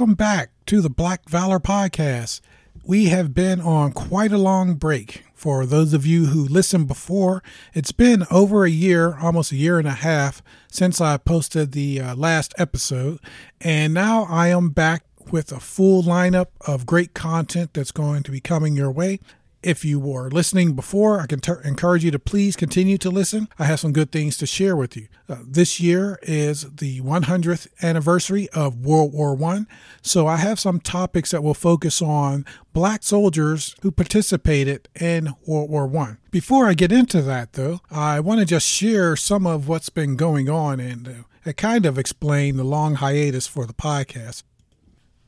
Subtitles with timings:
[0.00, 2.40] Welcome back to the Black Valor Podcast.
[2.86, 5.24] We have been on quite a long break.
[5.34, 7.42] For those of you who listened before,
[7.74, 10.42] it's been over a year, almost a year and a half,
[10.72, 13.18] since I posted the uh, last episode.
[13.60, 18.30] And now I am back with a full lineup of great content that's going to
[18.30, 19.20] be coming your way.
[19.62, 23.48] If you were listening before, I can ter- encourage you to please continue to listen.
[23.58, 25.08] I have some good things to share with you.
[25.28, 29.68] Uh, this year is the 100th anniversary of World War One,
[30.00, 35.68] so I have some topics that will focus on black soldiers who participated in World
[35.68, 36.18] War One.
[36.30, 40.16] Before I get into that, though, I want to just share some of what's been
[40.16, 44.42] going on and uh, kind of explain the long hiatus for the podcast.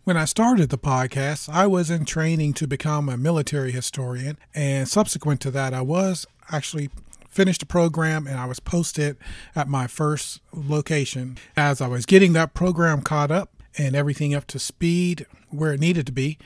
[0.05, 4.88] When I started the podcast, I was in training to become a military historian, and
[4.88, 6.90] subsequent to that, I was actually
[7.29, 9.16] finished the program and I was posted
[9.54, 11.38] at my first location.
[11.57, 15.79] As I was getting that program caught up and everything up to speed where it
[15.79, 16.37] needed to be,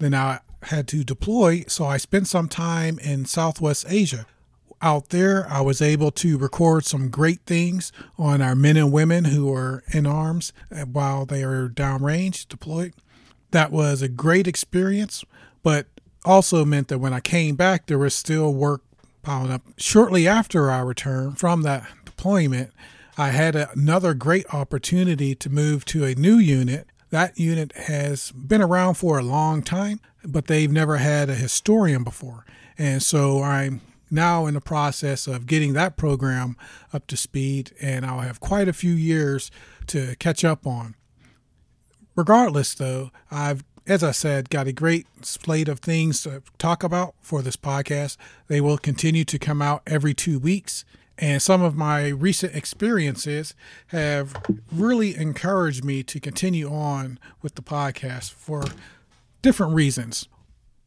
[0.00, 1.64] then I had to deploy.
[1.66, 4.26] So I spent some time in Southwest Asia.
[4.80, 9.24] Out there, I was able to record some great things on our men and women
[9.24, 10.52] who are in arms
[10.92, 12.94] while they are downrange deployed.
[13.50, 15.24] That was a great experience,
[15.64, 15.86] but
[16.24, 18.82] also meant that when I came back, there was still work
[19.22, 19.62] piling up.
[19.78, 22.72] Shortly after I returned from that deployment,
[23.16, 26.86] I had another great opportunity to move to a new unit.
[27.10, 32.04] That unit has been around for a long time, but they've never had a historian
[32.04, 32.46] before.
[32.76, 33.80] And so I'm
[34.10, 36.56] now in the process of getting that program
[36.92, 39.50] up to speed, and I'll have quite a few years
[39.88, 40.94] to catch up on.
[42.14, 47.14] Regardless, though, I've, as I said, got a great slate of things to talk about
[47.20, 48.16] for this podcast.
[48.48, 50.84] They will continue to come out every two weeks.
[51.20, 53.52] And some of my recent experiences
[53.88, 58.62] have really encouraged me to continue on with the podcast for
[59.42, 60.28] different reasons.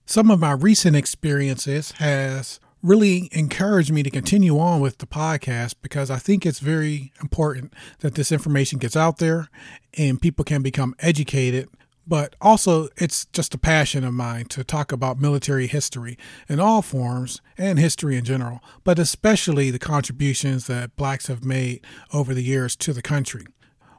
[0.06, 5.76] Some of my recent experiences has really encouraged me to continue on with the podcast
[5.82, 9.50] because I think it's very important that this information gets out there
[9.98, 11.70] and people can become educated.
[12.08, 16.18] But also, it's just a passion of mine to talk about military history
[16.50, 21.86] in all forms and history in general, but especially the contributions that blacks have made
[22.12, 23.46] over the years to the country.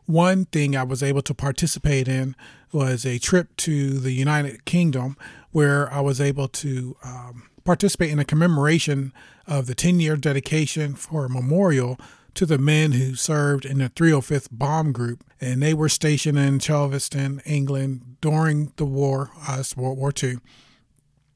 [0.07, 2.35] One thing I was able to participate in
[2.73, 5.17] was a trip to the United Kingdom
[5.53, 9.13] where I was able to um, participate in a commemoration
[9.47, 11.99] of the 10 year dedication for a memorial
[12.35, 15.25] to the men who served in the 305th Bomb Group.
[15.41, 20.37] And they were stationed in Chelveston, England during the war, uh, World War II.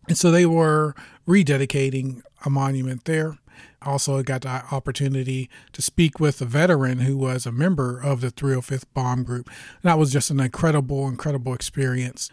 [0.09, 0.95] And so they were
[1.27, 3.39] rededicating a monument there.
[3.83, 8.31] Also, got the opportunity to speak with a veteran who was a member of the
[8.31, 9.49] 305th Bomb Group.
[9.49, 12.31] And that was just an incredible, incredible experience.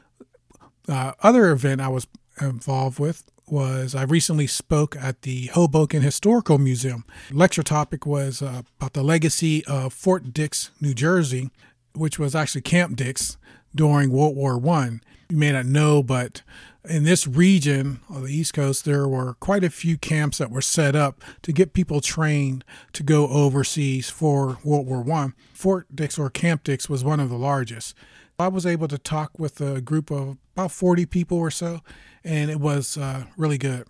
[0.88, 2.08] Uh, other event I was
[2.42, 7.06] involved with was I recently spoke at the Hoboken Historical Museum.
[7.32, 11.50] Lecture topic was uh, about the legacy of Fort Dix, New Jersey,
[11.94, 13.38] which was actually Camp Dix
[13.76, 15.02] during World War One.
[15.30, 16.42] You may not know, but
[16.88, 20.62] in this region of the East Coast, there were quite a few camps that were
[20.62, 25.34] set up to get people trained to go overseas for World War One.
[25.54, 27.96] Fort Dix or Camp Dix was one of the largest.
[28.40, 31.82] I was able to talk with a group of about 40 people or so,
[32.24, 33.88] and it was uh, really good.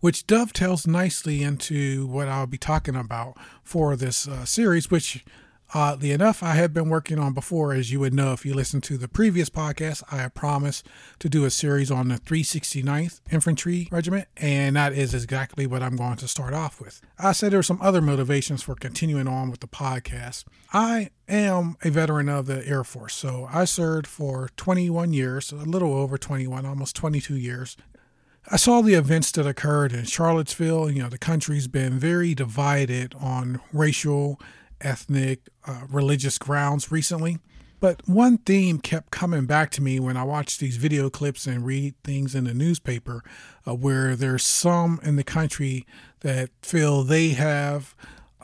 [0.00, 5.24] Which dovetails nicely into what I'll be talking about for this uh, series, which
[5.72, 8.84] Oddly enough, I had been working on before, as you would know if you listened
[8.84, 10.04] to the previous podcast.
[10.12, 10.86] I promised
[11.18, 15.96] to do a series on the 369th Infantry Regiment, and that is exactly what I'm
[15.96, 17.00] going to start off with.
[17.18, 20.44] I said there are some other motivations for continuing on with the podcast.
[20.72, 25.56] I am a veteran of the Air Force, so I served for 21 years, a
[25.56, 27.76] little over 21, almost 22 years.
[28.50, 30.90] I saw the events that occurred in Charlottesville.
[30.90, 34.38] You know, the country's been very divided on racial
[34.84, 37.38] ethnic, uh, religious grounds recently.
[37.80, 41.66] But one theme kept coming back to me when I watched these video clips and
[41.66, 43.22] read things in the newspaper
[43.66, 45.86] uh, where there's some in the country
[46.20, 47.94] that feel they have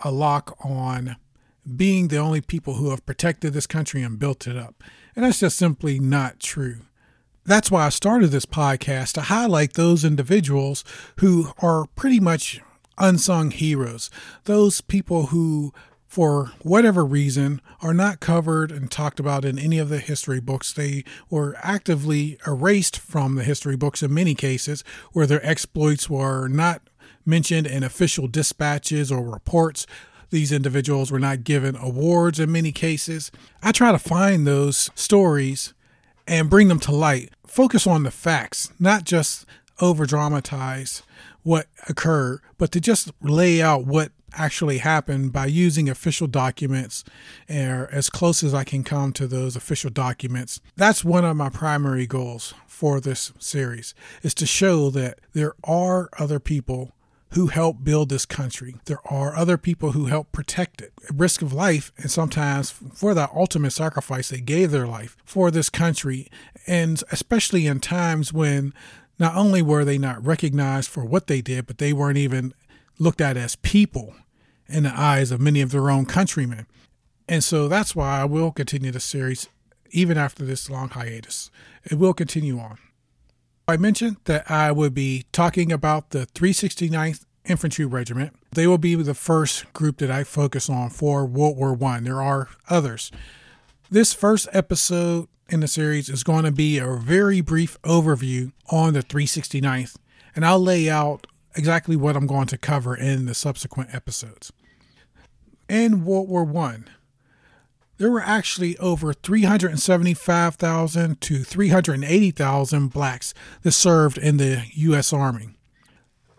[0.04, 1.16] a lock on
[1.76, 4.82] being the only people who have protected this country and built it up.
[5.16, 6.81] And that's just simply not true.
[7.44, 10.84] That's why I started this podcast to highlight those individuals
[11.16, 12.60] who are pretty much
[12.98, 14.10] unsung heroes,
[14.44, 15.72] those people who
[16.10, 20.72] for whatever reason, are not covered and talked about in any of the history books.
[20.72, 26.48] They were actively erased from the history books in many cases, where their exploits were
[26.48, 26.82] not
[27.24, 29.86] mentioned in official dispatches or reports.
[30.30, 33.30] These individuals were not given awards in many cases.
[33.62, 35.74] I try to find those stories
[36.26, 37.30] and bring them to light.
[37.46, 39.46] Focus on the facts, not just
[39.80, 41.04] over dramatize
[41.44, 47.04] what occurred, but to just lay out what actually happened by using official documents
[47.48, 50.60] or as close as I can come to those official documents.
[50.76, 56.08] That's one of my primary goals for this series is to show that there are
[56.18, 56.92] other people
[57.34, 58.74] who helped build this country.
[58.86, 63.14] There are other people who helped protect it at risk of life and sometimes for
[63.14, 66.28] that ultimate sacrifice they gave their life for this country
[66.66, 68.74] and especially in times when
[69.20, 72.54] not only were they not recognized for what they did, but they weren't even
[73.00, 74.14] looked at as people
[74.69, 76.67] in the eyes of many of their own countrymen.
[77.29, 79.49] And so that's why I will continue the series
[79.91, 81.50] even after this long hiatus.
[81.85, 82.79] It will continue on.
[83.67, 88.35] I mentioned that I would be talking about the 369th Infantry Regiment.
[88.52, 92.05] They will be the first group that I focus on for World War One.
[92.05, 93.11] There are others.
[93.91, 98.93] This first episode in the series is going to be a very brief overview on
[98.93, 99.97] the 369th,
[100.37, 101.26] and I'll lay out
[101.56, 104.52] exactly what I'm going to cover in the subsequent episodes.
[105.69, 106.88] In World War One,
[107.99, 115.12] there were actually over 375,000 to 380,000 blacks that served in the U.S.
[115.12, 115.50] Army.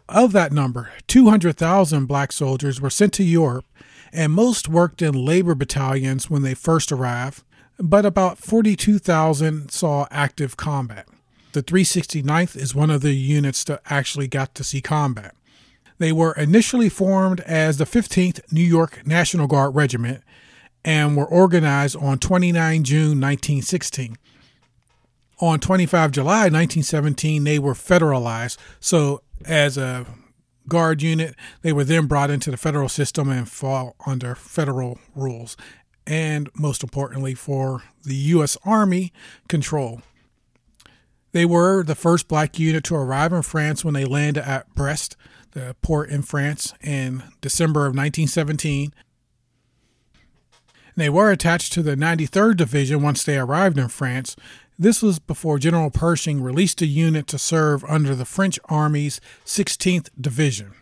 [0.09, 3.65] Of that number, 200,000 black soldiers were sent to Europe,
[4.11, 7.43] and most worked in labor battalions when they first arrived,
[7.77, 11.07] but about 42,000 saw active combat.
[11.53, 15.35] The 369th is one of the units that actually got to see combat.
[15.97, 20.23] They were initially formed as the 15th New York National Guard Regiment
[20.83, 24.17] and were organized on 29 June 1916.
[25.39, 28.57] On 25 July 1917, they were federalized.
[28.79, 30.05] So, as a
[30.67, 35.57] guard unit, they were then brought into the federal system and fall under federal rules
[36.07, 38.57] and most importantly for the U.S.
[38.65, 39.13] Army
[39.47, 40.01] control.
[41.31, 45.15] They were the first black unit to arrive in France when they landed at Brest,
[45.51, 48.93] the port in France, in December of 1917.
[50.95, 54.35] They were attached to the 93rd Division once they arrived in France.
[54.77, 60.09] This was before General Pershing released a unit to serve under the French Army's 16th
[60.19, 60.73] Division.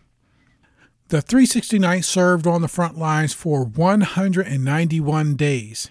[1.09, 5.89] The 369th served on the front lines for 191 days.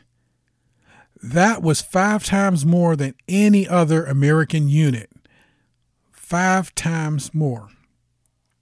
[1.23, 5.11] That was five times more than any other American unit.
[6.13, 7.69] Five times more.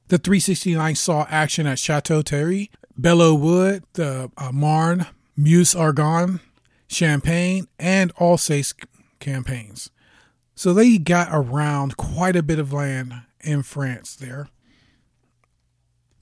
[0.08, 5.06] The 369th saw action at Chateau Thierry, Belleau Wood, the uh, Marne,
[5.36, 6.40] Meuse Argonne,
[6.86, 8.72] Champagne, and Alsace
[9.18, 9.90] campaigns.
[10.54, 14.48] So they got around quite a bit of land in France there.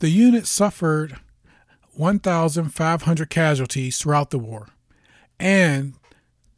[0.01, 1.21] The unit suffered
[1.93, 4.69] 1,500 casualties throughout the war,
[5.39, 5.95] and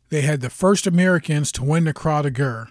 [0.09, 2.69] they had the first Americans to win the Croix de Guerre.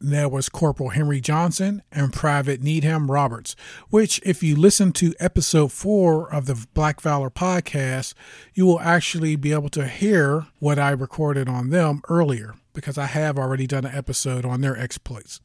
[0.00, 3.56] That was Corporal Henry Johnson and Private Needham Roberts,
[3.90, 8.14] which, if you listen to episode four of the Black Valor podcast,
[8.54, 13.06] you will actually be able to hear what I recorded on them earlier because I
[13.06, 15.40] have already done an episode on their exploits.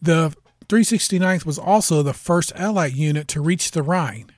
[0.00, 0.32] The
[0.68, 4.30] 369th was also the first Allied unit to reach the Rhine.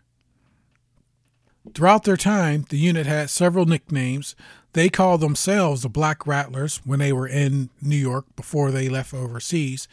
[1.75, 4.35] Throughout their time, the unit had several nicknames.
[4.79, 9.13] They called themselves the Black Rattlers when they were in New York before they left
[9.13, 9.89] overseas.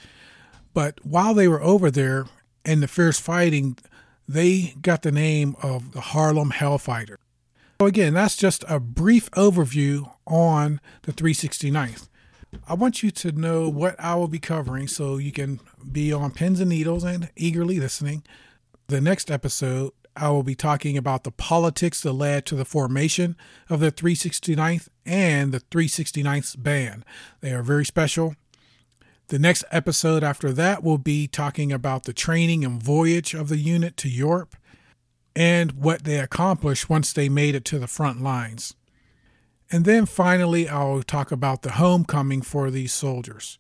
[0.76, 2.28] But while they were over there
[2.64, 3.80] in the fierce fighting,
[4.28, 7.16] they got the name of the Harlem Hellfighter.
[7.82, 12.08] So, again, that's just a brief overview on the 369th.
[12.68, 15.62] I want you to know what I will be covering so you can
[15.92, 18.22] be on pins and needles and eagerly listening.
[18.86, 23.36] The next episode, I will be talking about the politics that led to the formation
[23.70, 27.06] of the 369th and the 369th band.
[27.42, 28.36] They are very special.
[29.28, 33.58] The next episode after that will be talking about the training and voyage of the
[33.58, 34.56] unit to Europe
[35.36, 38.76] and what they accomplished once they made it to the front lines.
[39.72, 43.58] And then finally, I'll talk about the homecoming for these soldiers.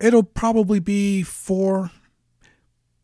[0.00, 1.90] It'll probably be four,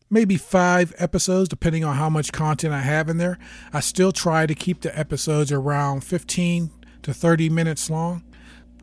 [0.09, 3.37] maybe five episodes, depending on how much content I have in there.
[3.73, 6.71] I still try to keep the episodes around 15
[7.03, 8.23] to 30 minutes long.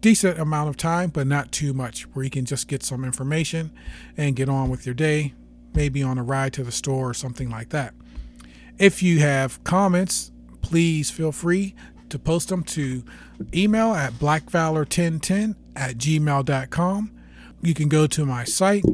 [0.00, 3.72] Decent amount of time, but not too much, where you can just get some information
[4.16, 5.32] and get on with your day,
[5.72, 7.94] maybe on a ride to the store or something like that.
[8.78, 11.74] If you have comments, please feel free
[12.10, 13.02] to post them to
[13.54, 17.10] email at blackvalor1010 at gmail.com.
[17.62, 18.84] You can go to my site,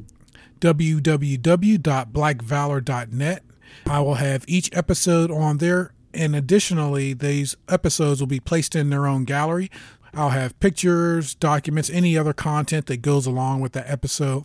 [0.61, 3.43] www.blackvalor.net,
[3.87, 8.91] I will have each episode on there, and additionally, these episodes will be placed in
[8.91, 9.71] their own gallery.
[10.13, 14.45] I'll have pictures, documents, any other content that goes along with the episode.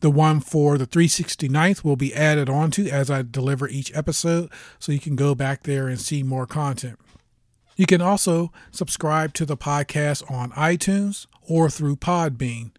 [0.00, 4.92] The one for the 369th will be added onto as I deliver each episode, so
[4.92, 6.98] you can go back there and see more content.
[7.76, 12.70] You can also subscribe to the podcast on iTunes or through Podbean.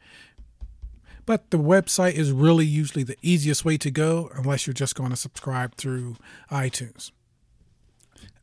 [1.32, 5.12] But the website is really usually the easiest way to go unless you're just going
[5.12, 6.18] to subscribe through
[6.52, 7.12] iTunes.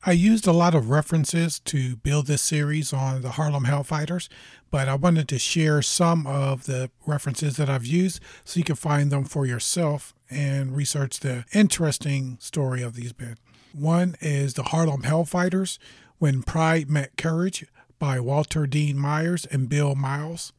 [0.06, 4.30] I used a lot of references to build this series on the Harlem Hellfighters,
[4.70, 8.74] but I wanted to share some of the references that I've used so you can
[8.74, 13.36] find them for yourself and research the interesting story of these men.
[13.74, 15.76] One is the Harlem Hellfighters
[16.16, 17.66] When Pride Met Courage
[17.98, 20.54] by Walter Dean Myers and Bill Miles.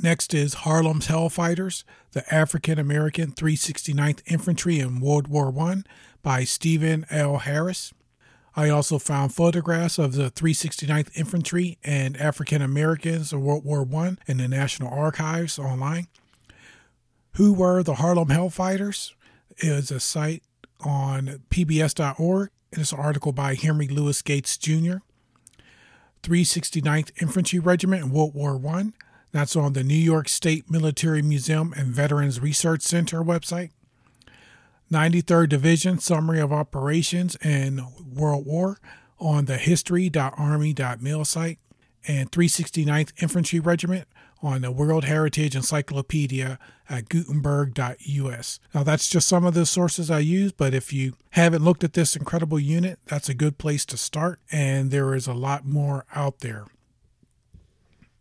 [0.00, 5.82] Next is Harlem's Hellfighters, the African American 369th Infantry in World War I
[6.22, 7.38] by Stephen L.
[7.38, 7.92] Harris.
[8.56, 14.16] I also found photographs of the 369th Infantry and African Americans of World War I
[14.26, 16.08] in the National Archives online.
[17.34, 19.12] Who were the Harlem Hellfighters?
[19.58, 20.42] is a site
[20.80, 22.50] on pbs.org.
[22.72, 24.96] and It's an article by Henry Louis Gates Jr.
[26.22, 28.92] 369th Infantry Regiment in World War I.
[29.34, 33.70] That's on the New York State Military Museum and Veterans Research Center website.
[34.92, 38.78] 93rd Division Summary of Operations in World War
[39.18, 41.58] on the history.army.mil site,
[42.06, 44.06] and 369th Infantry Regiment
[44.40, 48.60] on the World Heritage Encyclopedia at gutenberg.us.
[48.72, 51.94] Now, that's just some of the sources I use, but if you haven't looked at
[51.94, 56.06] this incredible unit, that's a good place to start, and there is a lot more
[56.14, 56.66] out there.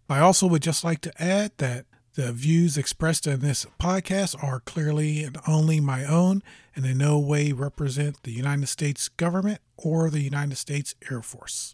[0.09, 4.59] I also would just like to add that the views expressed in this podcast are
[4.59, 6.43] clearly and only my own
[6.75, 11.73] and in no way represent the United States government or the United States Air Force.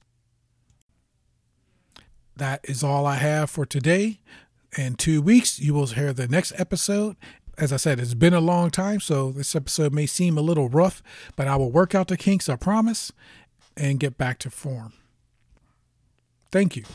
[2.38, 4.22] That is all I have for today.
[4.78, 7.18] In two weeks, you will hear the next episode.
[7.58, 10.70] As I said, it's been a long time, so this episode may seem a little
[10.70, 11.04] rough,
[11.36, 13.12] but I will work out the kinks, I promise,
[13.76, 14.94] and get back to form.
[16.50, 16.86] Thank you.